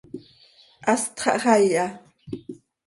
Hast 0.87 1.11
xahxaii 1.23 1.71
ha. 1.81 1.87